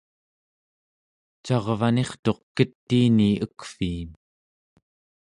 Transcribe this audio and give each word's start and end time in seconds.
carvanirtuq 1.45 2.39
ketiini 2.55 3.29
ekviim 3.45 4.09